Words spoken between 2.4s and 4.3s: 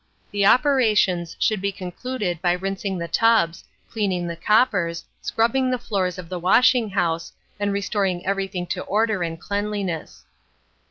by rinsing the tubs, cleaning